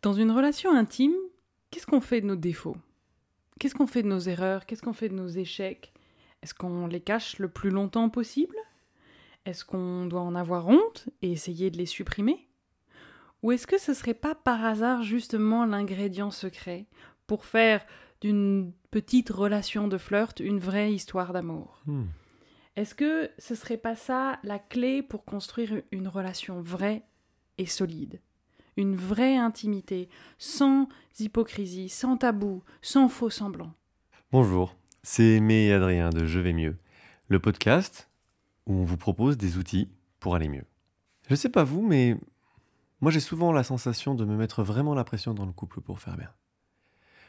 [0.00, 1.14] Dans une relation intime,
[1.70, 2.76] qu'est-ce qu'on fait de nos défauts?
[3.58, 4.64] Qu'est-ce qu'on fait de nos erreurs?
[4.64, 5.92] Qu'est-ce qu'on fait de nos échecs?
[6.42, 8.54] Est-ce qu'on les cache le plus longtemps possible?
[9.44, 12.48] Est-ce qu'on doit en avoir honte et essayer de les supprimer?
[13.42, 16.86] Ou est-ce que ce serait pas par hasard justement l'ingrédient secret
[17.26, 17.84] pour faire
[18.20, 21.80] d'une petite relation de flirt une vraie histoire d'amour?
[21.86, 22.06] Hmm.
[22.76, 27.02] Est-ce que ce serait pas ça la clé pour construire une relation vraie
[27.58, 28.20] et solide?
[28.78, 30.08] Une vraie intimité,
[30.38, 30.88] sans
[31.18, 33.72] hypocrisie, sans tabou, sans faux semblant.
[34.30, 36.76] Bonjour, c'est Aimé et Adrien de Je vais mieux,
[37.26, 38.08] le podcast
[38.66, 39.88] où on vous propose des outils
[40.20, 40.64] pour aller mieux.
[41.28, 42.16] Je sais pas vous, mais
[43.00, 45.98] moi j'ai souvent la sensation de me mettre vraiment la pression dans le couple pour
[45.98, 46.30] faire bien,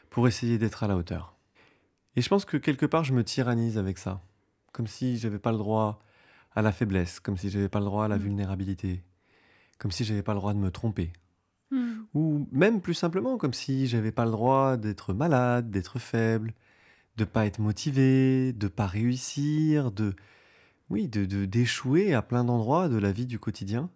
[0.08, 1.34] pour essayer d'être à la hauteur.
[2.14, 4.22] Et je pense que quelque part je me tyrannise avec ça,
[4.70, 5.98] comme si j'avais pas le droit
[6.54, 8.22] à la faiblesse, comme si j'avais pas le droit à la Mm.
[8.22, 9.02] vulnérabilité,
[9.78, 11.12] comme si j'avais pas le droit de me tromper,
[12.14, 16.52] ou même plus simplement comme si j'avais pas le droit d'être malade, d'être faible,
[17.16, 20.14] de pas être motivé, de pas réussir, de
[20.88, 23.90] oui, de de- d'échouer à plein d'endroits de la vie du quotidien,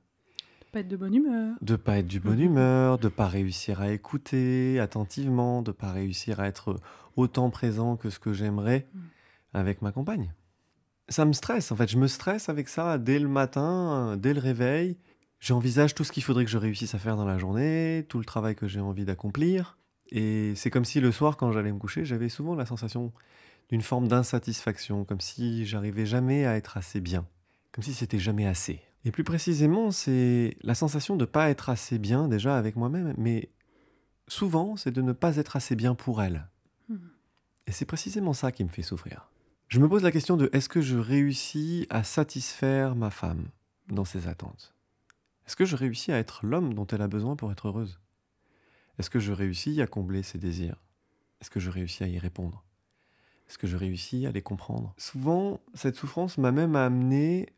[0.73, 1.57] Pas être de bonne humeur.
[1.63, 2.45] de pas être du bonne Mhm.
[2.45, 6.77] humeur, de pas réussir à écouter attentivement, de pas réussir à être
[7.17, 8.99] autant présent que ce que j'aimerais Mm.
[9.55, 10.33] avec ma compagne.
[11.09, 14.41] Ça me stresse en fait, je me stresse avec ça dès le matin, dès le
[14.41, 14.97] réveil.
[15.45, 18.25] J'envisage tout ce qu'il faudrait que je réussisse à faire dans la journée, tout le
[18.25, 19.77] travail que j'ai envie d'accomplir.
[20.11, 23.13] Et c'est comme si le soir, quand j'allais me coucher, j'avais souvent la sensation
[23.69, 27.27] d'une forme d'insatisfaction, comme si j'arrivais jamais à être assez bien,
[27.73, 28.81] comme si c'était jamais assez.
[29.05, 33.13] Et plus précisément, c'est la sensation de ne pas être assez bien déjà avec moi-même,
[33.19, 33.51] mais
[34.29, 36.49] souvent, c'est de ne pas être assez bien pour elle.
[36.89, 36.97] Hmm.
[37.67, 39.29] Et c'est précisément ça qui me fait souffrir.
[39.69, 43.49] Je me pose la question de est-ce que je réussis à satisfaire ma femme
[43.91, 44.74] dans ses attentes?
[45.47, 48.01] Est-ce que je réussis à être l'homme dont elle a besoin pour être heureuse?
[48.99, 50.81] Est-ce que je réussis à combler ses désirs?
[51.41, 52.65] Est-ce que je réussis à y répondre?
[53.49, 54.95] Est-ce que je réussis à les comprendre?
[54.97, 57.51] Souvent, cette souffrance m'a même amené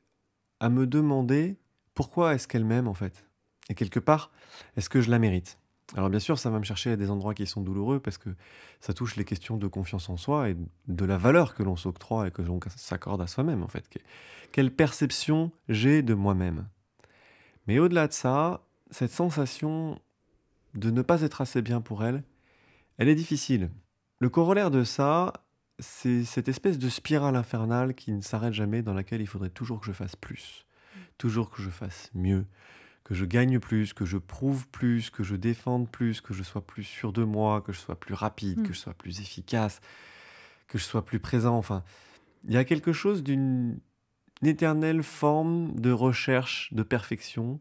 [0.58, 1.56] à me demander
[1.94, 3.26] pourquoi est-ce qu'elle m'aime en fait.
[3.68, 4.32] Et quelque part,
[4.76, 5.58] est-ce que je la mérite?
[5.94, 8.30] Alors bien sûr, ça va me chercher à des endroits qui sont douloureux parce que
[8.80, 10.56] ça touche les questions de confiance en soi et
[10.88, 13.88] de la valeur que l'on s'octroie et que l'on s'accorde à soi-même en fait.
[13.88, 14.00] Que-
[14.50, 16.66] Quelle perception j'ai de moi-même?
[17.66, 20.00] Mais au-delà de ça, cette sensation
[20.74, 22.22] de ne pas être assez bien pour elle,
[22.98, 23.70] elle est difficile.
[24.18, 25.32] Le corollaire de ça,
[25.78, 29.80] c'est cette espèce de spirale infernale qui ne s'arrête jamais, dans laquelle il faudrait toujours
[29.80, 30.66] que je fasse plus,
[31.18, 32.46] toujours que je fasse mieux,
[33.04, 36.66] que je gagne plus, que je prouve plus, que je défende plus, que je sois
[36.66, 39.80] plus sûr de moi, que je sois plus rapide, que je sois plus efficace,
[40.66, 41.56] que je sois plus présent.
[41.56, 41.84] Enfin,
[42.44, 43.78] il y a quelque chose d'une une
[44.42, 47.60] éternelle forme de recherche de perfection.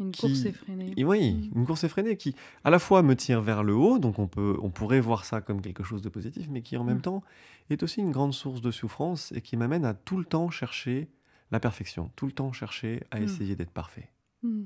[0.00, 0.92] Une Qui- course effrénée.
[0.96, 4.18] Et oui, une course effrénée qui, à la fois, me tire vers le haut, donc
[4.20, 6.98] on, peut, on pourrait voir ça comme quelque chose de positif, mais qui, en même
[6.98, 7.02] Mm.
[7.02, 7.22] temps,
[7.70, 11.08] est aussi une grande source de souffrance et qui m'amène à tout le temps chercher
[11.50, 13.22] la perfection, tout le temps chercher à Mm.
[13.24, 14.08] essayer d'être parfait.
[14.44, 14.64] Hmm.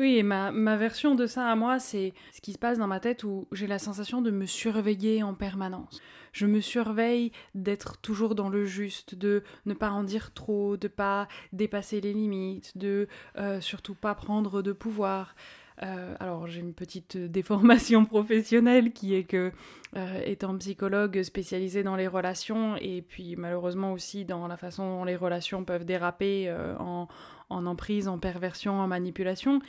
[0.00, 2.86] Oui, et ma, ma version de ça à moi, c'est ce qui se passe dans
[2.86, 6.00] ma tête où j'ai la sensation de me surveiller en permanence.
[6.32, 10.88] Je me surveille d'être toujours dans le juste, de ne pas en dire trop, de
[10.88, 15.34] pas dépasser les limites, de euh, surtout pas prendre de pouvoir.
[15.82, 19.52] Euh, alors j'ai une petite déformation professionnelle qui est que,
[19.96, 25.04] euh, étant psychologue spécialisée dans les relations et puis malheureusement aussi dans la façon dont
[25.04, 27.08] les relations peuvent déraper euh, en,
[27.50, 29.60] en emprise, en perversion, en manipulation,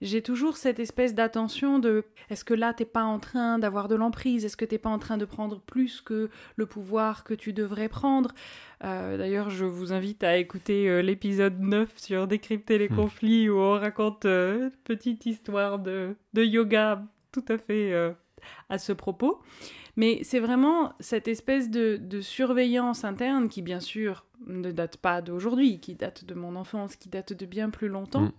[0.00, 3.96] j'ai toujours cette espèce d'attention de est-ce que là t'es pas en train d'avoir de
[3.96, 7.52] l'emprise, est-ce que t'es pas en train de prendre plus que le pouvoir que tu
[7.52, 8.30] devrais prendre?
[8.84, 12.94] Euh, D'ailleurs, je vous invite à écouter euh, l'épisode 9 sur décrypter les Hmm.
[12.96, 18.12] conflits où on raconte euh, une petite histoire de, de yoga tout à fait euh,
[18.68, 19.40] à ce propos.
[19.96, 25.22] Mais c'est vraiment cette espèce de, de surveillance interne qui, bien sûr, ne date pas
[25.22, 28.30] d'aujourd'hui, qui date de mon enfance, qui date de bien plus longtemps,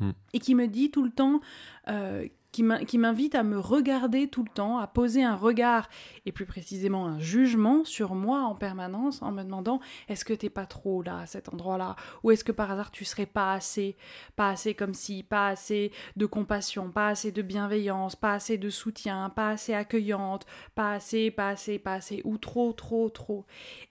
[0.00, 0.06] Mm.
[0.06, 0.12] Mm.
[0.32, 1.40] et qui me dit tout le temps,
[1.88, 5.88] euh, qui m'in- qui m'invite à me regarder tout le temps, à poser un regard,
[6.24, 10.48] et plus précisément un jugement sur moi en permanence, en me demandant, est-ce que t'es
[10.48, 13.96] pas trop là, à cet endroit-là, ou est-ce que par hasard tu serais pas assez,
[14.34, 18.70] pas assez comme si, pas assez de compassion, pas assez de bienveillance, pas assez de
[18.70, 23.44] soutien, pas assez accueillante, pas assez, pas assez, pas assez, ou trop, trop, trop?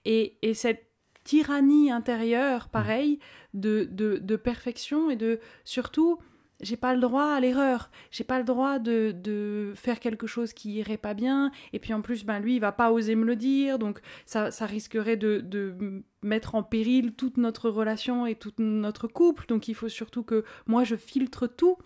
[0.04, 0.84] Et, et cette
[1.22, 3.18] tyrannie intérieure, pareil,
[3.54, 6.18] de, de, de perfection et de surtout,
[6.60, 10.52] j'ai pas le droit à l'erreur, j'ai pas le droit de, de faire quelque chose
[10.52, 13.24] qui irait pas bien, et puis en plus, ben lui, il va pas oser me
[13.24, 18.34] le dire, donc ça, ça risquerait de, de mettre en péril toute notre relation et
[18.34, 21.76] tout notre couple, donc il faut surtout que moi je filtre tout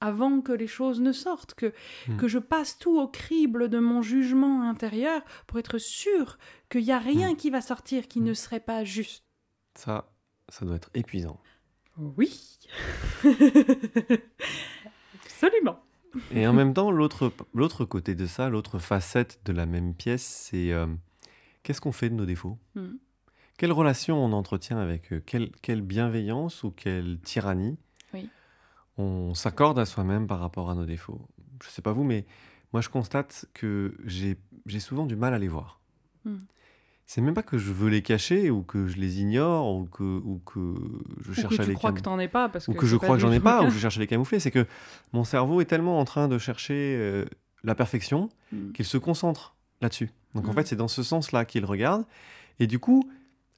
[0.00, 1.72] avant que les choses ne sortent, que,
[2.08, 2.16] Mm.
[2.16, 6.38] que je passe tout au crible de mon jugement intérieur pour être sûr
[6.68, 8.24] qu'il n'y a rien qui va sortir qui Mm.
[8.24, 9.22] ne serait pas juste.
[9.76, 10.10] Ça,
[10.48, 11.38] ça doit être épuisant.
[11.98, 12.58] Oui.
[15.24, 15.82] Absolument.
[16.30, 20.72] Et en même temps, l'autre côté de ça, l'autre facette de la même pièce, c'est
[20.72, 20.86] euh,
[21.62, 22.58] qu'est-ce qu'on fait de nos défauts?
[22.74, 22.96] Mm.
[23.56, 25.22] Quelle relation on entretient avec eux?
[25.24, 27.78] Quelle, quelle bienveillance ou quelle tyrannie
[28.12, 28.28] Oui.
[28.98, 31.28] on s'accorde à soi-même par rapport à nos défauts?
[31.62, 32.26] Je sais pas vous, mais
[32.72, 34.36] moi je constate que j'ai
[34.66, 35.80] j'ai souvent du mal à les voir.
[36.24, 36.36] Mm.
[37.06, 40.02] C'est même pas que je veux les cacher ou que je les ignore ou que,
[40.02, 40.74] ou que
[41.20, 42.96] je Ou cherche à les crois cam- que t'en es pas parce ou que je
[42.96, 44.40] crois que j'en ai pas, ou que je cherche à les camoufler.
[44.40, 44.66] C'est que
[45.12, 47.24] mon cerveau est tellement en train de chercher euh,
[47.64, 48.72] la perfection Mm.
[48.72, 50.10] qu'il se concentre là-dessus.
[50.34, 50.54] Donc en Mm.
[50.54, 52.04] fait, c'est dans ce sens-là qu'il regarde.
[52.60, 53.10] Et du coup,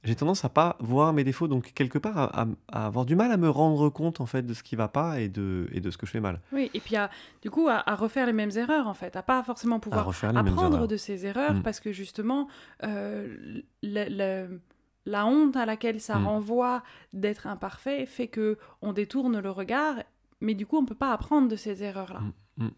[0.05, 3.15] j'ai tendance à pas voir mes défauts, donc quelque part à, à- à avoir du
[3.15, 5.81] mal à me rendre compte en fait de ce qui va pas et de, et
[5.81, 6.39] de ce que je fais mal.
[6.53, 7.09] Oui, et puis à,
[7.41, 10.87] du coup à, à refaire les mêmes erreurs en fait, à pas forcément pouvoir apprendre
[10.87, 11.63] de ces erreurs Mm.
[11.63, 12.47] parce que justement
[12.83, 13.35] euh,
[13.83, 14.61] le- le-
[15.07, 16.25] la honte à laquelle ça Mm.
[16.27, 19.95] renvoie d'être imparfait fait que on détourne le regard,
[20.41, 22.21] mais du coup on peut pas apprendre de ces erreurs là.
[22.57, 22.69] Mm.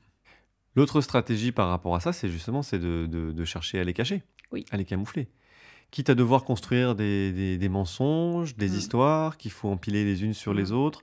[0.75, 3.93] L'autre stratégie par rapport à ça, c'est justement c'est de, de- de chercher à les
[3.93, 4.63] cacher, Oui.
[4.71, 5.27] à les camoufler.
[5.91, 8.75] Quitte à devoir construire des, des- des mensonges, des Mm.
[8.75, 10.75] histoires qu'il faut empiler les unes sur les Mm.
[10.75, 11.01] autres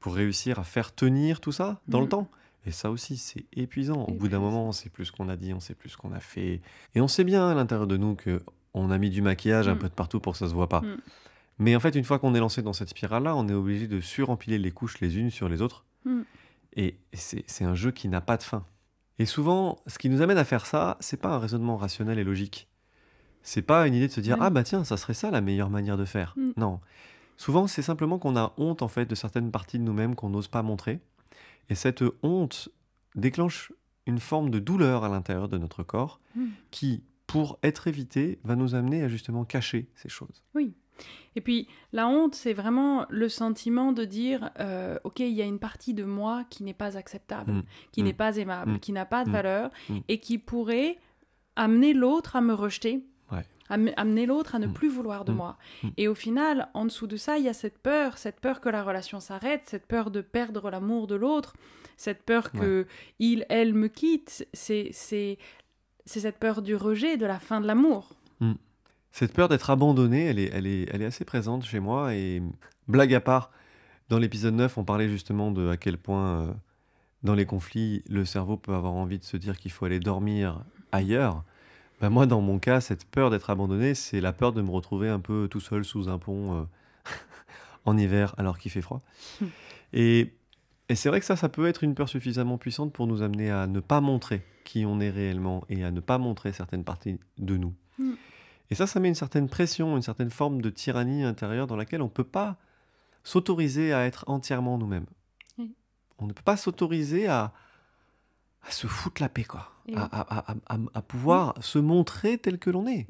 [0.00, 2.10] pour réussir à faire tenir tout ça dans le Mm.
[2.10, 2.30] temps.
[2.66, 4.04] Et ça aussi, c'est épuisant.
[4.04, 5.96] Au bout d'un moment, on sait plus ce qu'on a dit, on sait plus ce
[5.96, 6.60] qu'on a fait.
[6.94, 8.42] Et on sait bien à l'intérieur de nous que
[8.74, 10.82] on a mis du maquillage un peu de partout pour que ça se voit pas.
[11.58, 14.00] Mais en fait, une fois qu'on est lancé dans cette spirale-là, on est obligé de
[14.00, 15.86] surempiler les couches les unes sur les autres.
[16.76, 18.64] Et c'est c'est un jeu qui n'a pas de fin.
[19.18, 22.24] Et souvent, ce qui nous amène à faire ça, c'est pas un raisonnement rationnel et
[22.24, 22.68] logique.
[23.48, 24.44] C'est pas une idée de se dire Ouais.
[24.46, 26.34] ah bah tiens, ça serait ça la meilleure manière de faire.
[26.36, 26.50] Mm.
[26.56, 26.80] Non.
[27.36, 30.48] Souvent, c'est simplement qu'on a honte en fait de certaines parties de nous-mêmes qu'on n'ose
[30.48, 31.00] pas montrer.
[31.68, 32.68] Et cette honte
[33.14, 33.72] déclenche
[34.06, 36.46] une forme de douleur à l'intérieur de notre corps Mm.
[36.70, 40.42] qui, pour être évitée, va nous amener à justement cacher ces choses.
[41.34, 45.44] Et puis la honte c'est vraiment le sentiment de dire euh, ok il y a
[45.44, 47.62] une partie de moi qui n'est pas acceptable, Mm.
[47.92, 49.70] qui n'est pas aimable, qui n'a pas de valeur
[50.08, 50.96] et qui pourrait
[51.54, 53.04] amener l'autre à me rejeter,
[53.68, 54.72] amener l'autre à ne Mm.
[54.72, 55.36] plus vouloir de Mm.
[55.36, 55.56] moi.
[55.82, 55.88] Mm.
[55.96, 58.68] Et au final, en dessous de ça, il y a cette peur, cette peur que
[58.68, 61.54] la relation s'arrête, cette peur de perdre l'amour de l'autre,
[61.96, 62.86] cette peur que
[63.18, 64.46] il, elle me quitte.
[64.52, 65.38] C'est c'est
[66.04, 68.10] c'est cette peur du rejet, de la fin de l'amour.
[69.12, 72.14] Cette peur d'être abandonné, elle est, elle, est, elle est assez présente chez moi.
[72.14, 72.42] Et
[72.86, 73.50] blague à part,
[74.10, 76.52] dans l'épisode 9, on parlait justement de à quel point, euh,
[77.22, 80.60] dans les conflits, le cerveau peut avoir envie de se dire qu'il faut aller dormir
[80.92, 81.44] ailleurs.
[82.00, 85.08] Ben moi, dans mon cas, cette peur d'être abandonné, c'est la peur de me retrouver
[85.08, 86.64] un peu tout seul sous un pont euh,
[87.86, 89.02] en hiver alors qu'il fait froid.
[89.92, 90.34] Et,
[90.88, 93.50] et c'est vrai que ça, ça peut être une peur suffisamment puissante pour nous amener
[93.50, 97.18] à ne pas montrer qui on est réellement et à ne pas montrer certaines parties
[97.38, 97.72] de nous.
[97.98, 98.14] Hmm.
[98.70, 102.02] Et ça, ça met une certaine pression, une certaine forme de tyrannie intérieure dans laquelle
[102.02, 102.56] on ne peut pas
[103.22, 105.06] s'autoriser à être entièrement nous-mêmes.
[106.18, 107.52] On ne peut pas s'autoriser à,
[108.66, 109.70] à se foutre la paix, quoi.
[109.94, 113.06] À, à- à- à- à pouvoir se montrer tel que l'on est.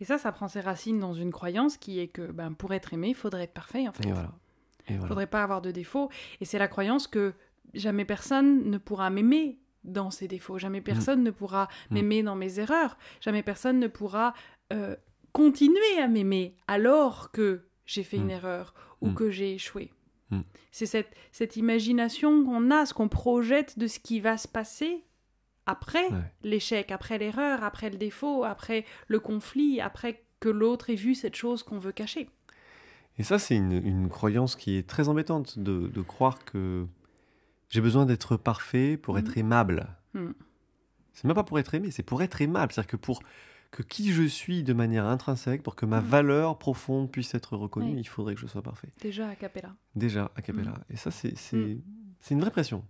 [0.00, 2.92] Et ça, ça prend ses racines dans une croyance qui est que ben, pour être
[2.94, 4.06] aimé, il faudrait être parfait en fait.
[4.08, 4.32] Et voilà.
[4.88, 5.08] Il voilà.
[5.08, 6.08] faudrait pas avoir de défauts.
[6.40, 7.34] Et c'est la croyance que
[7.74, 10.58] jamais personne ne pourra m'aimer dans ses défauts.
[10.58, 11.94] Jamais personne ne pourra Mm.
[11.94, 12.96] m'aimer dans mes erreurs.
[13.20, 14.34] Jamais personne ne pourra
[14.72, 14.96] euh,
[15.32, 18.22] continuer à m'aimer alors que j'ai fait Mm.
[18.22, 19.14] une erreur ou Mm.
[19.14, 19.92] que j'ai échoué.
[20.32, 20.40] Mm.
[20.70, 25.04] C'est cette, cette imagination qu'on a, ce qu'on projette de ce qui va se passer
[25.66, 26.32] après Ouais.
[26.42, 31.36] l'échec, après l'erreur, après le défaut, après le conflit, après que l'autre ait vu cette
[31.36, 32.28] chose qu'on veut cacher.
[33.18, 36.86] Et ça, c'est une, une croyance qui est très embêtante de, de croire que
[37.68, 39.20] j'ai besoin d'être parfait pour Mhm.
[39.20, 39.86] être aimable.
[40.14, 40.34] Mhm.
[41.12, 42.72] C'est même pas pour être aimé, c'est pour être aimable.
[42.72, 43.22] C'est-à-dire que pour
[43.72, 46.06] que qui je suis de manière intrinsèque, pour que ma Mhm.
[46.06, 48.00] valeur profonde puisse être reconnue, Oui.
[48.00, 48.88] il faudrait que je sois parfait.
[49.00, 49.74] Déjà à capella.
[49.96, 50.74] Déjà, à Capella.
[50.90, 51.82] Et ça, c'est c'est- Mhm.
[52.20, 52.84] c'est une vraie pression.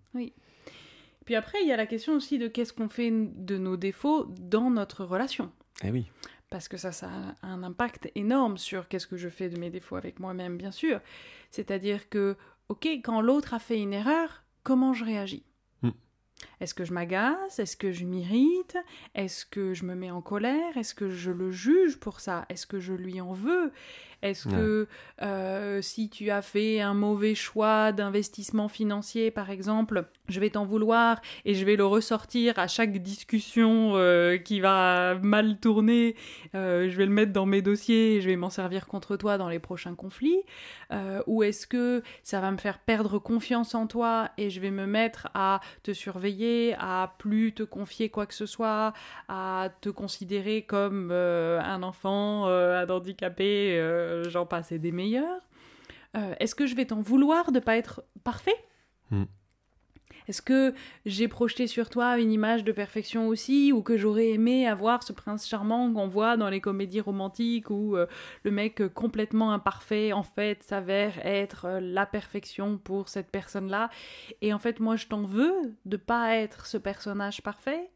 [1.24, 4.26] Puis après, il y a la question aussi de qu'est-ce qu'on fait de nos défauts
[4.40, 5.52] dans notre relation.
[5.84, 6.06] Eh oui.
[6.50, 7.08] Parce que ça, ça
[7.42, 10.72] a un impact énorme sur qu'est-ce que je fais de mes défauts avec moi-même, bien
[10.72, 11.00] sûr.
[11.50, 12.36] C'est-à-dire que,
[12.68, 15.44] ok, quand l'autre a fait une erreur, comment je réagis?
[16.60, 17.58] Est-ce que je m'agace?
[17.58, 18.76] Est-ce que je m'irrite?
[19.14, 20.76] Est-ce que je me mets en colère?
[20.76, 22.46] Est-ce que je le juge pour ça?
[22.48, 23.72] Est-ce que je lui en veux?
[24.22, 24.86] Est-ce que
[25.20, 30.64] euh, si tu as fait un mauvais choix d'investissement financier, par exemple, je vais t'en
[30.64, 36.14] vouloir et je vais le ressortir à chaque discussion euh, qui va mal tourner,
[36.54, 39.38] euh, je vais le mettre dans mes dossiers et je vais m'en servir contre toi
[39.38, 40.42] dans les prochains conflits
[41.26, 44.86] Ou est-ce que ça va me faire perdre confiance en toi et je vais me
[44.86, 48.92] mettre à te surveiller, à plus te confier quoi que ce soit,
[49.28, 53.78] à te considérer comme un enfant, un handicapé,
[54.12, 55.40] euh, j'en passe et des meilleurs.
[56.40, 58.54] Est-ce que je vais t'en vouloir de pas être parfait?
[59.10, 59.24] Hmm.
[60.28, 60.74] Est-ce que
[61.06, 65.12] j'ai projeté sur toi une image de perfection aussi, ou que j'aurais aimé avoir ce
[65.12, 68.06] prince charmant qu'on voit dans les comédies romantiques où euh,
[68.44, 73.88] le mec complètement imparfait en fait s'avère être euh, la perfection pour cette personne-là?
[74.42, 77.90] Et en fait, moi, je t'en veux de pas être ce personnage parfait,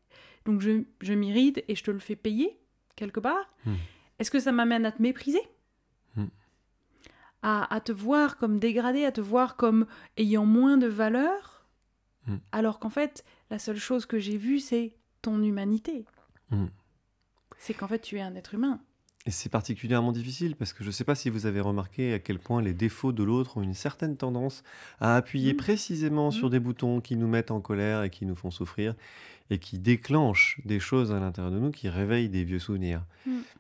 [0.47, 2.59] donc je, je m'irrite et je te le fais payer
[2.97, 3.55] quelque part?
[3.67, 3.75] Hmm.
[4.19, 5.43] Est-ce que ça m'amène à te mépriser?
[7.47, 9.87] À, à te voir comme dégradé, à te voir comme
[10.17, 11.57] ayant moins de valeur
[12.27, 12.37] Mm.
[12.53, 16.05] Alors qu'en fait, la seule chose que j'ai vue, c'est ton humanité.
[16.51, 16.67] Mm.
[17.59, 18.81] C'est qu'en fait, tu es un être humain.
[19.27, 22.21] Et c'est particulièrement difficile parce que je ne sais pas si vous avez remarqué à
[22.21, 24.63] quel point les défauts de l'autre ont une certaine tendance
[25.01, 25.57] à appuyer mm.
[25.57, 28.95] précisément sur des boutons qui nous mettent en colère et qui nous font souffrir
[29.51, 33.05] et qui déclenchent des choses à l'intérieur de nous qui réveillent des vieux souvenirs.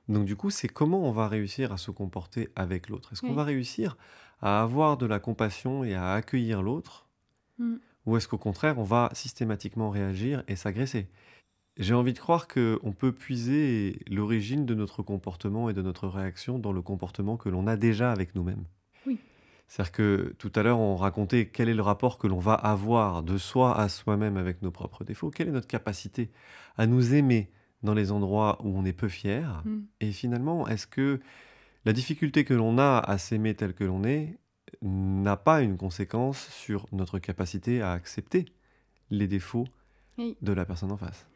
[0.08, 3.12] Donc du coup, c'est comment on va réussir à se comporter avec l'autre?
[3.12, 3.96] Est-ce qu'on va réussir
[4.40, 7.06] à avoir de la compassion et à accueillir l'autre?
[8.06, 11.08] Ou est-ce qu'au contraire, on va systématiquement réagir et s'agresser?
[11.78, 16.58] J'ai envie de croire qu'on peut puiser l'origine de notre comportement et de notre réaction
[16.58, 18.64] dans le comportement que l'on a déjà avec nous-mêmes.
[19.06, 19.18] Oui.
[19.68, 23.22] C'est-à-dire que tout à l'heure, on racontait quel est le rapport que l'on va avoir
[23.22, 26.30] de soi à soi-même avec nos propres défauts, quelle est notre capacité
[26.78, 27.50] à nous aimer
[27.82, 29.62] dans les endroits où on est peu fier?
[29.66, 29.80] Mm.
[30.00, 31.20] Et finalement, est-ce que
[31.84, 34.38] la difficulté que l'on a à s'aimer tel que l'on est
[34.80, 38.46] n'a pas une conséquence sur notre capacité à accepter
[39.10, 39.66] les défauts
[40.18, 41.26] de la personne en face?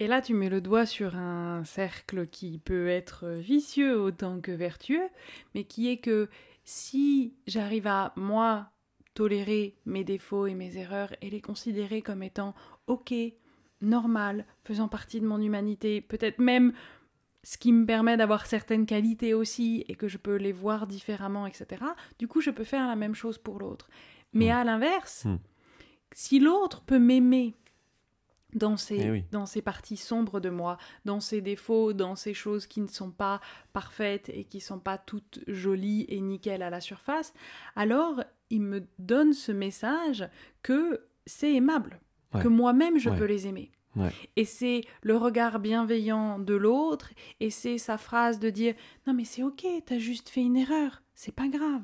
[0.00, 4.50] Et là, tu mets le doigt sur un cercle qui peut être vicieux autant que
[4.50, 5.08] vertueux,
[5.54, 6.28] mais qui est que
[6.64, 8.70] si j'arrive à, moi,
[9.14, 12.54] tolérer mes défauts et mes erreurs et les considérer comme étant
[12.88, 13.14] OK,
[13.80, 16.72] normal, faisant partie de mon humanité, peut-être même
[17.44, 21.46] ce qui me permet d'avoir certaines qualités aussi et que je peux les voir différemment,
[21.46, 21.84] etc.
[22.18, 23.88] Du coup, je peux faire la même chose pour l'autre.
[24.32, 24.56] Mais hmm.
[24.56, 25.36] à l'inverse, hmm.
[26.12, 27.54] si l'autre peut m'aimer
[28.54, 32.66] dans ces, eh dans ces parties sombres de moi, dans ces défauts, dans ces choses
[32.66, 33.40] qui ne sont pas
[33.72, 37.34] parfaites et qui ne sont pas toutes jolies et nickel à la surface,
[37.76, 40.28] alors il me donne ce message
[40.62, 42.00] que c'est aimable,
[42.40, 43.70] que moi-même je peux les aimer.
[44.36, 48.74] Et c'est le regard bienveillant de l'autre, et c'est sa phrase de dire
[49.06, 51.82] Non, mais c'est ok, t'as juste fait une erreur, c'est pas grave.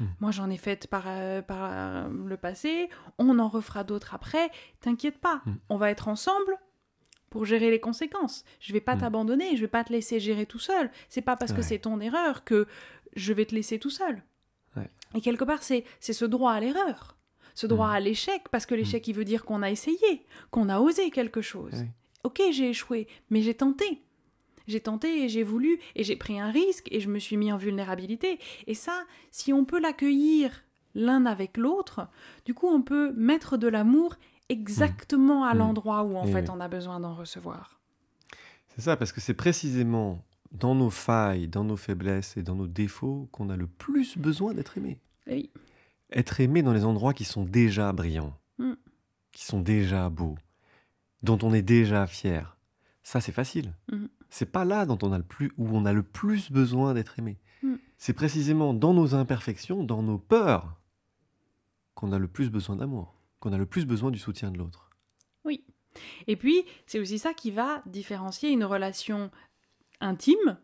[0.00, 0.04] Hmm.
[0.20, 2.88] Moi, j'en ai fait par, euh, par euh, le passé,
[3.18, 4.50] on en refera d'autres après,
[4.80, 5.54] t'inquiète pas, hmm.
[5.68, 6.56] on va être ensemble
[7.30, 8.44] pour gérer les conséquences.
[8.60, 9.00] Je vais pas hmm.
[9.00, 10.90] t'abandonner, je vais pas te laisser gérer tout seul.
[11.08, 12.66] C'est pas parce que c'est ton erreur que
[13.14, 14.22] je vais te laisser tout seul.
[15.14, 17.16] Et quelque part, c'est ce droit à l'erreur
[17.56, 20.78] ce droit à l'échec, parce que l'échec, il veut dire qu'on a essayé, qu'on a
[20.78, 21.86] osé quelque chose.
[22.22, 24.02] Ok, j'ai échoué, mais j'ai tenté.
[24.66, 27.52] J'ai tenté et j'ai voulu et j'ai pris un risque et je me suis mis
[27.52, 28.38] en vulnérabilité.
[28.66, 30.62] Et ça, si on peut l'accueillir
[30.94, 32.08] l'un avec l'autre,
[32.44, 34.16] du coup, on peut mettre de l'amour
[34.48, 35.58] exactement à mm.
[35.58, 37.80] l'endroit où en fait on a besoin d'en recevoir.
[38.74, 42.66] C'est ça, parce que c'est précisément dans nos failles, dans nos faiblesses et dans nos
[42.66, 44.98] défauts qu'on a le plus besoin d'être aimé.
[45.26, 45.50] Oui
[46.10, 48.74] être aimé dans les endroits qui sont déjà brillants, mm.
[49.32, 50.36] qui sont déjà beaux,
[51.22, 52.56] dont on est déjà fier.
[53.02, 53.72] Ça, c'est facile.
[53.90, 54.06] Mm.
[54.30, 57.18] C'est pas là dont on a le plus, où on a le plus besoin d'être
[57.18, 57.38] aimé.
[57.62, 57.74] Mm.
[57.98, 60.80] C'est précisément dans nos imperfections, dans nos peurs,
[61.94, 64.90] qu'on a le plus besoin d'amour, qu'on a le plus besoin du soutien de l'autre.
[65.44, 65.64] Oui.
[66.26, 69.30] Et puis, c'est aussi ça qui va différencier une relation
[70.00, 70.58] intime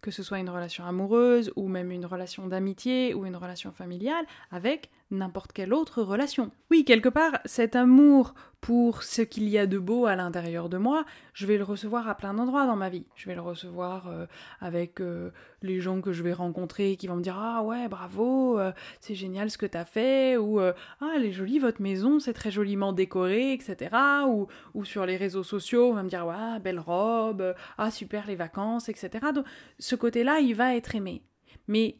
[0.00, 4.24] que ce soit une relation amoureuse ou même une relation d'amitié ou une relation familiale,
[4.50, 6.50] avec n'importe quelle autre relation.
[6.70, 10.78] Oui, quelque part, cet amour pour ce qu'il y a de beau à l'intérieur de
[10.78, 13.06] moi, je vais le recevoir à plein d'endroits dans ma vie.
[13.14, 14.26] Je vais le recevoir euh,
[14.60, 15.30] avec euh,
[15.62, 19.14] les gens que je vais rencontrer qui vont me dire Ah ouais, bravo, euh, c'est
[19.14, 22.92] génial ce que t'as fait, ou Ah, elle est jolie votre maison, c'est très joliment
[22.92, 23.90] décoré, etc.
[24.26, 28.26] Ou, ou sur les réseaux sociaux, on va me dire Ouais, belle robe, ah super
[28.26, 29.10] les vacances, etc.
[29.34, 29.46] Donc
[29.78, 31.22] ce côté-là, il va être aimé.
[31.68, 31.96] Mais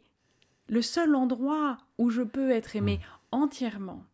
[0.69, 3.35] le seul endroit où je peux être aimé mm.
[3.35, 4.05] entièrement,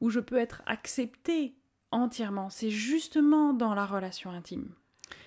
[0.00, 1.54] où je peux être accepté
[1.90, 4.68] entièrement, c'est justement dans la relation intime.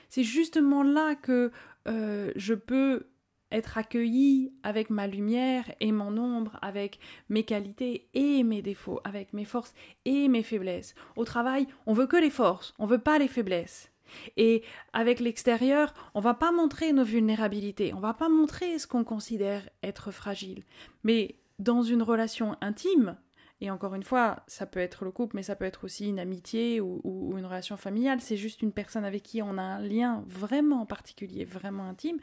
[0.10, 1.52] C'est justement là que
[1.88, 3.08] euh, je peux
[3.52, 7.00] être accueilli avec ma lumière et mon ombre, avec
[7.30, 9.74] mes qualités et mes défauts, avec mes forces
[10.06, 10.94] et mes faiblesses.
[11.16, 13.92] Au travail, on veut que les forces, on veut pas les faiblesses.
[14.38, 14.64] Et
[14.94, 19.68] avec l'extérieur, on va pas montrer nos vulnérabilités, on va pas montrer ce qu'on considère
[19.84, 20.64] être fragile.
[21.04, 23.18] Mais dans une relation intime,
[23.62, 26.20] et encore une fois, ça peut être le couple, mais ça peut être aussi une
[26.20, 29.82] amitié ou, ou une relation familiale, c'est juste une personne avec qui on a un
[29.82, 32.20] lien vraiment particulier, vraiment intime.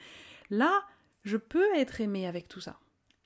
[0.48, 0.82] Là,
[1.24, 2.78] je peux être aimé avec tout ça.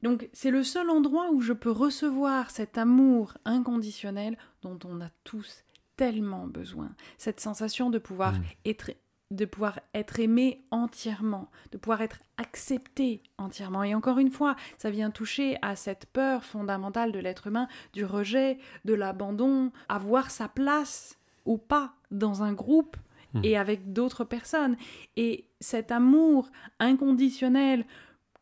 [0.02, 5.10] Donc c'est le seul endroit où je peux recevoir cet amour inconditionnel dont on a
[5.24, 5.64] tous
[6.00, 6.88] tellement besoin.
[7.18, 8.42] Cette sensation de pouvoir Mm.
[8.64, 8.90] être
[9.32, 13.84] de pouvoir être aimé entièrement, de pouvoir être accepté entièrement.
[13.84, 18.04] Et encore une fois, ça vient toucher à cette peur fondamentale de l'être humain, du
[18.04, 21.16] rejet, de l'abandon, avoir sa place
[21.46, 22.96] ou pas dans un groupe
[23.34, 23.44] Mhm.
[23.44, 24.76] et avec d'autres personnes.
[25.16, 27.84] Et cet amour inconditionnel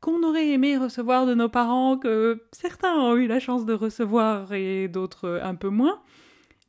[0.00, 4.52] qu'on aurait aimé recevoir de nos parents, que certains ont eu la chance de recevoir
[4.54, 6.00] et d'autres un peu moins.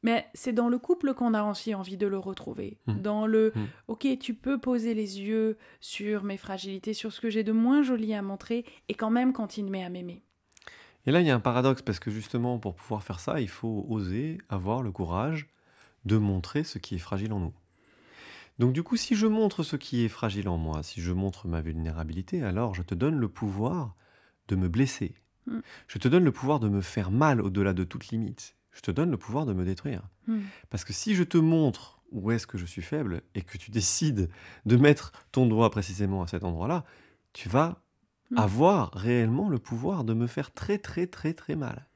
[0.03, 2.77] Mais c'est dans le couple qu'on a aussi envie de le retrouver.
[2.87, 3.01] Mhm.
[3.01, 3.67] Dans le Mhm.
[3.87, 7.83] OK, tu peux poser les yeux sur mes fragilités, sur ce que j'ai de moins
[7.83, 10.23] joli à montrer et quand même continuer à m'aimer.
[11.05, 13.49] Et là, il y a un paradoxe parce que justement, pour pouvoir faire ça, il
[13.49, 15.47] faut oser avoir le courage
[16.05, 17.53] de montrer ce qui est fragile en nous.
[18.59, 21.47] Donc du coup, si je montre ce qui est fragile en moi, si je montre
[21.47, 23.95] ma vulnérabilité, alors je te donne le pouvoir
[24.49, 25.15] de me blesser.
[25.47, 25.59] Mm.
[25.87, 28.55] Je te donne le pouvoir de me faire mal au-delà de toute limite.
[28.71, 30.03] Je te donne le pouvoir de me détruire.
[30.27, 30.41] Hmm.
[30.69, 33.71] Parce que si je te montre où est-ce que je suis faible et que tu
[33.71, 34.29] décides
[34.65, 36.83] de mettre ton doigt précisément à cet endroit-là,
[37.33, 37.81] tu vas
[38.31, 38.37] Mm.
[38.37, 41.87] avoir réellement le pouvoir de me faire très très très très mal.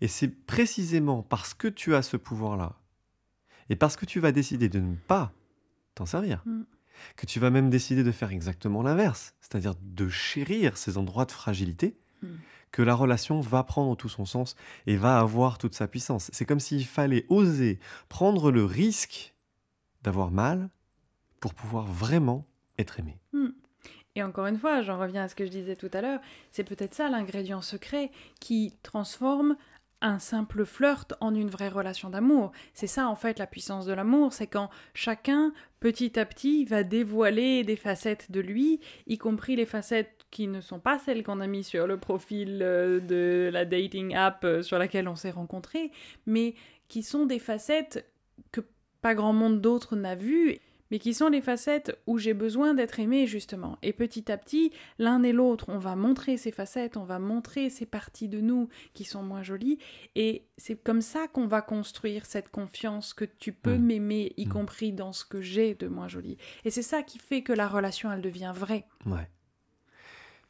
[0.00, 2.76] Et c'est précisément parce que tu as ce pouvoir-là
[3.68, 5.32] et parce que tu vas décider de ne pas
[5.96, 6.62] t'en servir Mm.
[7.16, 11.32] que tu vas même décider de faire exactement l'inverse, c'est-à-dire de chérir ces endroits de
[11.32, 12.36] fragilité Mm.
[12.70, 14.54] que la relation va prendre tout son sens
[14.86, 16.30] et va avoir toute sa puissance.
[16.32, 19.34] C'est comme s'il fallait oser prendre le risque
[20.02, 20.68] d'avoir mal
[21.40, 22.46] pour pouvoir vraiment
[22.78, 23.18] être aimé.
[24.18, 26.20] Et encore une fois, j'en reviens à ce que je disais tout à l'heure,
[26.50, 28.10] c'est peut-être ça l'ingrédient secret
[28.40, 29.56] qui transforme
[30.00, 32.50] un simple flirt en une vraie relation d'amour.
[32.74, 36.82] C'est ça en fait la puissance de l'amour, c'est quand chacun petit à petit va
[36.82, 41.40] dévoiler des facettes de lui, y compris les facettes qui ne sont pas celles qu'on
[41.40, 45.30] a mis sur le profil euh, de la dating app euh, sur laquelle on s'est
[45.30, 45.90] rencontrés,
[46.26, 46.54] mais
[46.88, 48.06] qui sont des facettes
[48.52, 48.60] que
[49.00, 50.58] pas grand monde d'autre n'a vues
[50.90, 53.76] mais qui sont les facettes où j'ai besoin d'être aimé justement.
[53.82, 57.68] Et petit à petit, l'un et l'autre, on va montrer ces facettes, on va montrer
[57.68, 59.76] ces parties de nous qui sont moins jolies,
[60.14, 63.84] et c'est comme ça qu'on va construire cette confiance que tu peux Mm.
[63.84, 64.48] m'aimer, y Mm.
[64.48, 66.38] compris dans ce que j'ai de moins joli.
[66.64, 68.86] Et c'est ça qui fait que la relation, elle devient vraie.
[69.04, 69.28] Ouais.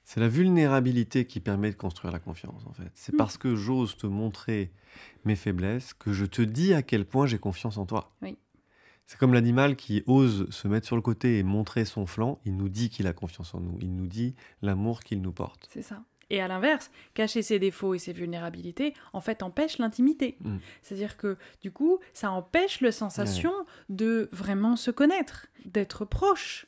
[0.08, 2.90] C'est la vulnérabilité qui permet de construire la confiance, en fait.
[2.94, 3.18] C'est Mm.
[3.18, 4.72] parce que j'ose te montrer
[5.26, 8.10] mes faiblesses que je te dis à quel point j'ai confiance en toi.
[8.22, 8.38] Oui.
[9.04, 12.40] C'est comme l'animal qui ose se mettre sur le côté et montrer son flanc.
[12.46, 13.76] Il nous dit qu'il a confiance en nous.
[13.82, 15.68] Il nous dit l'amour qu'il nous porte.
[15.70, 16.02] C'est ça.
[16.30, 20.38] Et à l'inverse, cacher ses défauts et ses vulnérabilités, en fait, empêche l'intimité.
[20.40, 20.56] Mm.
[20.80, 23.52] C'est-à-dire que, du coup, ça empêche la sensation
[23.90, 26.66] de vraiment se connaître, d'être proche,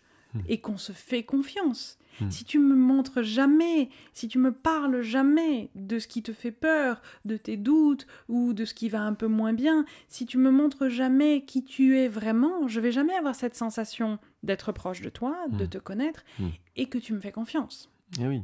[0.49, 1.99] Et qu'on se fait confiance.
[2.21, 2.31] Mm.
[2.31, 6.53] Si tu me montres jamais, si tu me parles jamais de ce qui te fait
[6.53, 10.39] peur, de tes doutes ou de ce qui va un peu moins bien, si tu
[10.39, 15.01] me montres jamais qui tu es vraiment, je vais jamais avoir cette sensation d'être proche
[15.01, 15.69] de toi, de Mm.
[15.69, 16.49] te connaître, Mm.
[16.77, 17.91] et que tu me fais confiance.
[18.21, 18.43] Eh oui.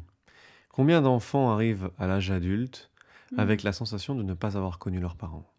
[0.72, 2.90] Combien d'enfants arrivent à l'âge adulte
[3.37, 5.51] avec la sensation de ne pas avoir connu leurs parents?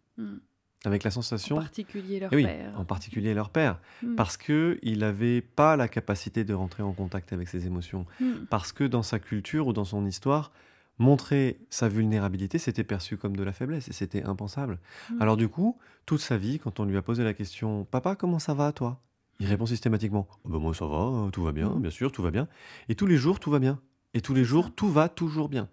[0.84, 2.72] Avec la En sensation, particulier leur Eh oui, père.
[2.78, 4.14] en particulier leur père, Mm.
[4.14, 8.46] parce que il n'avait pas la capacité de rentrer en contact avec ses émotions, Mm.
[8.48, 10.52] parce que dans sa culture ou dans son histoire,
[10.98, 14.78] montrer sa vulnérabilité, c'était perçu comme de la faiblesse et c'était impensable.
[15.10, 15.22] Mm.
[15.22, 18.38] Alors du coup, toute sa vie, quand on lui a posé la question «Papa, comment
[18.38, 19.00] ça va toi?»
[19.40, 22.22] Il répond systématiquement oh ben Moi ça va, euh, tout va bien, bien sûr, tout
[22.22, 22.48] va bien.»
[22.88, 23.80] Et tous les jours, tout va bien.
[24.14, 25.68] Et tous les jours, tout va toujours bien.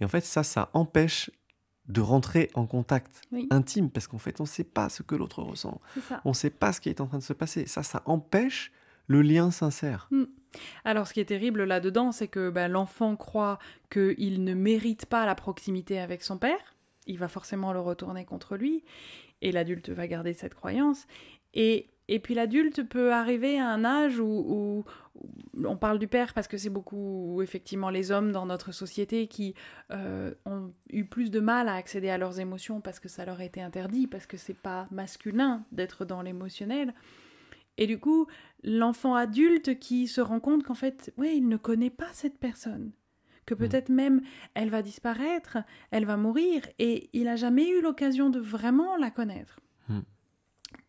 [0.00, 1.30] Et en fait, ça, ça empêche
[1.88, 3.46] de rentrer en contact Oui.
[3.50, 5.80] intime, parce qu'en fait, on ne sait pas ce que l'autre ressent.
[6.24, 7.66] On ne sait pas ce qui est en train de se passer.
[7.66, 8.72] Ça, ça empêche
[9.06, 10.08] le lien sincère.
[10.84, 13.58] Alors, ce qui est terrible là-dedans, c'est que bah, l'enfant croit
[13.90, 16.74] qu'il ne mérite pas la proximité avec son père.
[17.06, 18.82] Il va forcément le retourner contre lui.
[19.42, 21.06] Et l'adulte va garder cette croyance.
[21.52, 26.06] Et Et puis l'adulte peut arriver à un âge où, où- où on parle du
[26.08, 29.54] père parce que c'est beaucoup effectivement les hommes dans notre société qui
[29.90, 33.40] euh, ont eu plus de mal à accéder à leurs émotions parce que ça leur
[33.40, 36.92] a été interdit, parce que c'est pas masculin d'être dans l'émotionnel.
[37.78, 38.26] Et du coup,
[38.62, 42.92] l'enfant adulte qui se rend compte qu'en fait, ouais, il ne connaît pas cette personne,
[43.46, 44.20] que peut-être même
[44.54, 45.58] elle va disparaître,
[45.90, 49.58] elle va mourir, et il n'a jamais eu l'occasion de vraiment la connaître.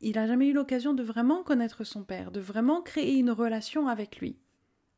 [0.02, 3.88] Il n'a jamais eu l'occasion de vraiment connaître son père, de vraiment créer une relation
[3.88, 4.38] avec lui.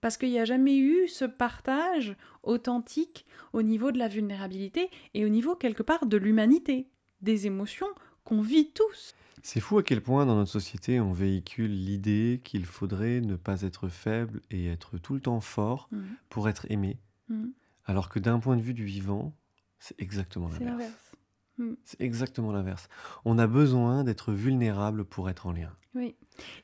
[0.01, 5.25] Parce qu'il n'y a jamais eu ce partage authentique au niveau de la vulnérabilité et
[5.25, 6.87] au niveau quelque part de l'humanité,
[7.21, 7.87] des émotions
[8.23, 9.13] qu'on vit tous.
[9.43, 13.61] C'est fou à quel point dans notre société on véhicule l'idée qu'il faudrait ne pas
[13.61, 16.05] être faible et être tout le temps fort Mhm.
[16.29, 16.97] pour être aimé,
[17.29, 17.53] Mhm.
[17.85, 19.33] alors que d'un point de vue du vivant,
[19.79, 21.11] c'est exactement l'inverse.
[21.57, 21.77] L'inverse.
[21.85, 22.87] C'est exactement l'inverse.
[23.25, 25.71] On a besoin d'être vulnérable pour être en lien.
[25.95, 26.15] Oui.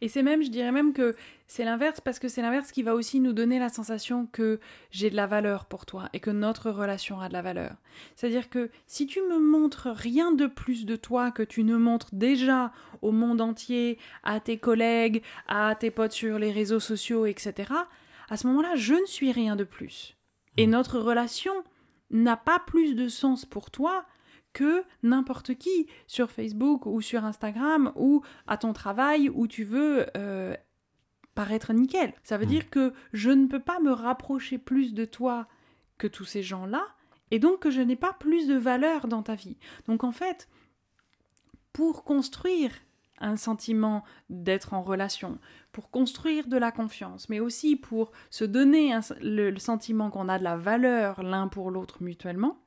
[0.01, 1.15] Et c'est même, je dirais même que
[1.47, 4.59] c'est l'inverse parce que c'est l'inverse qui va aussi nous donner la sensation que
[4.91, 7.75] j'ai de la valeur pour toi et que notre relation a de la valeur.
[8.15, 12.13] C'est-à-dire que si tu me montres rien de plus de toi que tu ne montres
[12.13, 17.73] déjà au monde entier, à tes collègues, à tes potes sur les réseaux sociaux, etc.,
[18.29, 20.15] à ce moment-là, je ne suis rien de plus.
[20.57, 20.71] Et Mm.
[20.71, 21.53] notre relation
[22.11, 24.05] n'a pas plus de sens pour toi
[24.53, 30.05] que n'importe qui sur Facebook ou sur Instagram ou à ton travail où tu veux
[30.15, 30.55] euh,
[31.35, 32.13] paraître nickel.
[32.23, 32.49] Ça veut Mm.
[32.49, 35.47] dire que je ne peux pas me rapprocher plus de toi
[35.97, 36.85] que tous ces gens-là
[37.31, 39.57] et donc que je n'ai pas plus de valeur dans ta vie.
[39.87, 40.47] Donc en fait,
[41.71, 42.71] pour construire
[43.19, 45.39] un sentiment d'être en relation,
[45.71, 50.27] pour construire de la confiance, mais aussi pour se donner un- le, le sentiment qu'on
[50.29, 52.59] a de la valeur l'un pour l'autre mutuellement,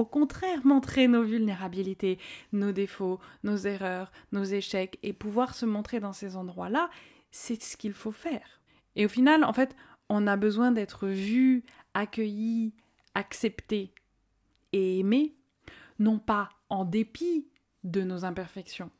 [0.00, 2.18] au contraire, montrer nos vulnérabilités,
[2.54, 6.88] nos défauts, nos erreurs, nos échecs, et pouvoir se montrer dans ces endroits-là,
[7.30, 8.62] c'est ce qu'il faut faire.
[8.96, 9.76] Et au final, en fait,
[10.08, 12.72] on a besoin d'être vu, accueilli,
[13.14, 13.92] accepté
[14.72, 15.34] et aimé,
[15.98, 17.46] non pas en dépit
[17.84, 18.90] de nos imperfections,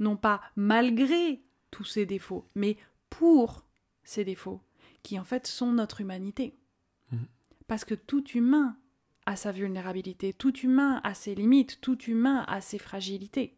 [0.00, 2.76] non pas malgré tous ces défauts, mais
[3.08, 3.64] pour
[4.02, 4.60] ces défauts,
[5.04, 6.58] qui en fait sont notre humanité.
[7.12, 7.26] Mhm.
[7.68, 8.76] Parce que tout humain
[9.30, 13.56] a sa vulnérabilité, tout humain a ses limites, tout humain a ses fragilités.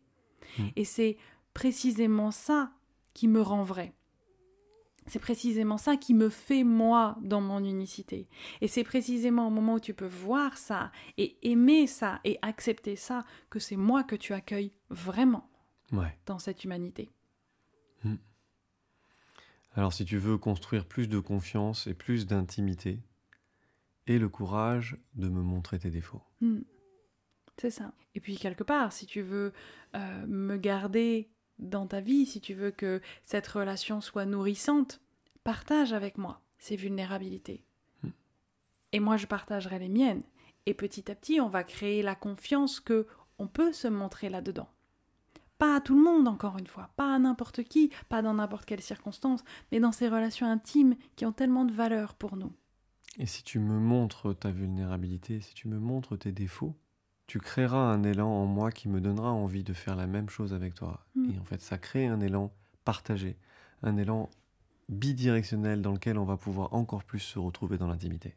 [0.58, 0.70] Mhm.
[0.76, 1.16] Et c'est
[1.54, 2.72] précisément ça
[3.14, 3.94] qui me rend vrai.
[5.06, 8.28] C'est précisément ça qui me fait moi dans mon unicité.
[8.60, 12.94] Et c'est précisément au moment où tu peux voir ça et aimer ça et accepter
[12.96, 15.48] ça que c'est moi que tu accueilles vraiment
[15.90, 16.16] Ouais.
[16.26, 17.10] dans cette humanité.
[19.74, 22.98] Alors si tu veux construire plus de confiance et plus d'intimité,
[24.06, 26.22] et le courage de me montrer tes défauts.
[26.40, 26.60] Hmm.
[27.58, 27.92] C'est ça.
[28.14, 29.52] Et puis quelque part, si tu veux
[29.94, 35.00] euh, me garder dans ta vie, si tu veux que cette relation soit nourrissante,
[35.44, 37.64] partage avec moi ces vulnérabilités.
[38.02, 38.10] Hmm.
[38.92, 40.22] Et moi, je partagerai les miennes.
[40.66, 43.06] Et petit à petit, on va créer la confiance que
[43.38, 44.68] on peut se montrer là-dedans.
[45.58, 48.64] Pas à tout le monde, encore une fois, pas à n'importe qui, pas dans n'importe
[48.64, 52.52] quelle circonstance, mais dans ces relations intimes qui ont tellement de valeur pour nous.
[53.18, 56.74] Et si tu me montres ta vulnérabilité, si tu me montres tes défauts,
[57.26, 60.54] tu créeras un élan en moi qui me donnera envie de faire la même chose
[60.54, 61.04] avec toi.
[61.14, 61.30] Mm.
[61.30, 62.52] Et en fait, ça crée un élan
[62.84, 63.36] partagé,
[63.82, 64.30] un élan
[64.88, 68.36] bidirectionnel dans lequel on va pouvoir encore plus se retrouver dans l'intimité.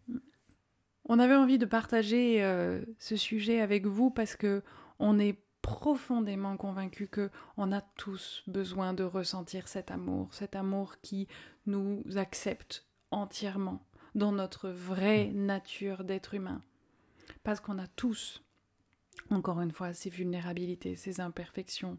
[1.05, 4.63] On avait envie de partager euh, ce sujet avec vous parce que
[4.99, 10.95] on est profondément convaincus que on a tous besoin de ressentir cet amour, cet amour
[11.01, 11.27] qui
[11.65, 13.83] nous accepte entièrement
[14.15, 16.61] dans notre vraie nature d'être humain.
[17.43, 18.41] Parce qu'on a tous,
[19.29, 21.97] encore une fois, ces vulnérabilités, ces imperfections,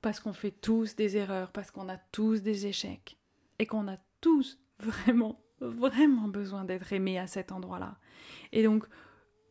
[0.00, 3.18] parce qu'on fait tous des erreurs, parce qu'on a tous des échecs,
[3.58, 7.98] et qu'on a tous vraiment, vraiment besoin d'être aimés à cet endroit-là.
[8.50, 8.84] Et donc,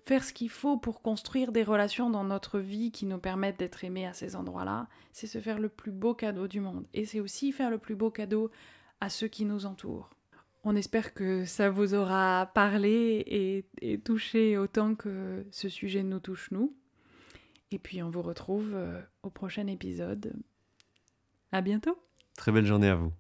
[0.06, 3.84] faire ce qu'il faut pour construire des relations dans notre vie qui nous permettent d'être
[3.84, 6.88] aimés à ces endroits-là, c'est se faire le plus beau cadeau du monde.
[6.94, 8.52] Et c'est aussi faire le plus beau cadeau
[9.00, 10.10] à ceux qui nous entourent.
[10.64, 16.20] On espère que ça vous aura parlé et, et touché autant que ce sujet nous
[16.20, 16.76] touche nous.
[17.72, 20.34] Et puis on vous retrouve euh, au prochain épisode.
[21.52, 21.98] À bientôt.
[22.38, 23.12] Très belle journée à vous.